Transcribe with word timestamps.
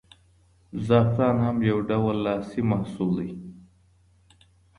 زعفران 0.85 1.37
هم 1.45 1.57
یو 1.69 1.77
ډول 1.89 2.17
لاسي 2.25 2.61
محصول 2.71 3.09
دی. 3.17 3.29